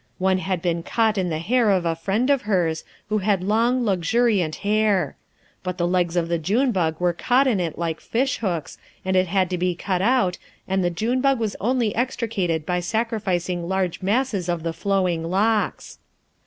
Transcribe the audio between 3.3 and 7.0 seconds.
long, luxuriant hair. But the legs of the June bug